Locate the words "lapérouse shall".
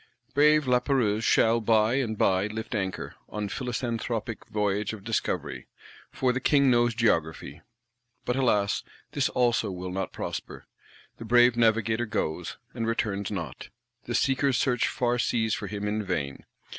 0.65-1.61